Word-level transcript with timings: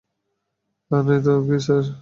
তা 0.91 0.97
নয় 1.05 1.19
তো 1.25 1.33
কী, 1.45 1.57
স্যার? 1.65 1.83